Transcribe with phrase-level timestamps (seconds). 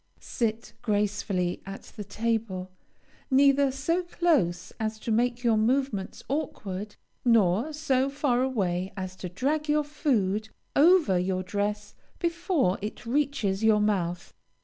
[0.19, 2.71] Sit gracefully at the table;
[3.29, 9.29] neither so close as to make your movements awkward, nor so far away as to
[9.29, 14.33] drag your food over your dress before it reaches your mouth.